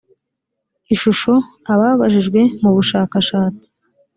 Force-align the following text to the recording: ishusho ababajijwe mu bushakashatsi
ishusho 0.93 1.33
ababajijwe 1.73 2.41
mu 2.61 2.69
bushakashatsi 2.75 3.67